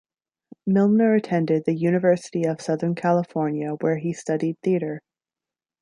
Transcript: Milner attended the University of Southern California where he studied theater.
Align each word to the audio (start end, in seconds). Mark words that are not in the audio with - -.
Milner 0.65 1.13
attended 1.13 1.63
the 1.67 1.75
University 1.75 2.43
of 2.47 2.59
Southern 2.59 2.95
California 2.95 3.73
where 3.81 3.99
he 3.99 4.13
studied 4.13 4.57
theater. 4.63 5.03